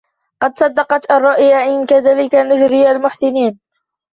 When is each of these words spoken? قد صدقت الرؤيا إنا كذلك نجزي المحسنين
قد 0.41 0.57
صدقت 0.59 1.11
الرؤيا 1.11 1.57
إنا 1.65 1.85
كذلك 1.85 2.35
نجزي 2.35 2.91
المحسنين 2.91 3.59